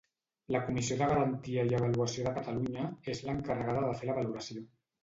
La 0.53 0.61
Comissió 0.69 0.97
de 1.01 1.09
Garantia 1.11 1.67
i 1.73 1.77
Avaluació 1.81 2.27
de 2.29 2.35
Catalunya 2.41 2.89
és 3.15 3.25
l'encarregada 3.29 3.89
de 3.89 3.97
fer 4.03 4.13
la 4.15 4.23
valoració. 4.23 4.69